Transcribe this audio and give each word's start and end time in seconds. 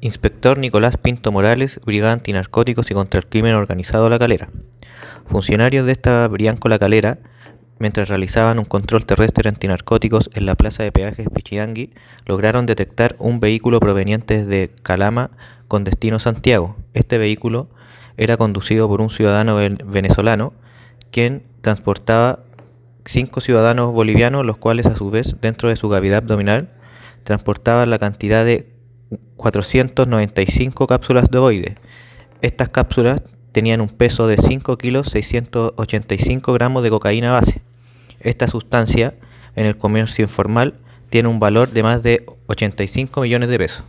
Inspector 0.00 0.58
Nicolás 0.58 0.96
Pinto 0.96 1.32
Morales, 1.32 1.80
Brigada 1.84 2.12
Antinarcóticos 2.12 2.90
y 2.90 2.94
contra 2.94 3.18
el 3.18 3.26
Crimen 3.26 3.54
Organizado 3.54 4.08
La 4.10 4.18
Calera. 4.18 4.50
Funcionarios 5.26 5.86
de 5.86 5.92
esta 5.92 6.28
Brianco 6.28 6.68
La 6.68 6.78
Calera, 6.78 7.18
mientras 7.78 8.08
realizaban 8.08 8.58
un 8.58 8.64
control 8.64 9.06
terrestre 9.06 9.48
antinarcóticos 9.48 10.30
en 10.34 10.46
la 10.46 10.54
plaza 10.54 10.82
de 10.82 10.92
peajes 10.92 11.28
Pichiangui, 11.34 11.92
lograron 12.26 12.66
detectar 12.66 13.16
un 13.18 13.40
vehículo 13.40 13.80
proveniente 13.80 14.44
de 14.44 14.70
Calama 14.82 15.30
con 15.68 15.84
destino 15.84 16.18
Santiago. 16.18 16.76
Este 16.94 17.18
vehículo 17.18 17.68
era 18.16 18.36
conducido 18.36 18.88
por 18.88 19.00
un 19.00 19.10
ciudadano 19.10 19.56
venezolano, 19.56 20.52
quien 21.10 21.42
transportaba 21.60 22.40
cinco 23.04 23.40
ciudadanos 23.40 23.92
bolivianos, 23.92 24.44
los 24.44 24.56
cuales 24.56 24.86
a 24.86 24.96
su 24.96 25.10
vez 25.10 25.36
dentro 25.40 25.68
de 25.68 25.76
su 25.76 25.88
cavidad 25.88 26.18
abdominal 26.18 26.70
transportaban 27.24 27.90
la 27.90 27.98
cantidad 27.98 28.44
de 28.44 28.75
495 29.36 30.86
cápsulas 30.86 31.30
de. 31.30 31.76
Estas 32.42 32.68
cápsulas 32.68 33.22
tenían 33.52 33.80
un 33.80 33.88
peso 33.88 34.26
de 34.26 34.36
5 34.36 34.76
kilos 34.76 35.08
685 35.08 36.52
gramos 36.52 36.82
de 36.82 36.90
cocaína 36.90 37.32
base. 37.32 37.62
Esta 38.20 38.48
sustancia 38.48 39.14
en 39.54 39.66
el 39.66 39.78
comercio 39.78 40.24
informal 40.24 40.74
tiene 41.10 41.28
un 41.28 41.40
valor 41.40 41.70
de 41.70 41.82
más 41.82 42.02
de 42.02 42.26
85 42.46 43.22
millones 43.22 43.48
de 43.48 43.58
pesos. 43.58 43.84